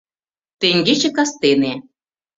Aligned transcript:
—Теҥгече 0.59 1.09
кастене... 1.17 1.73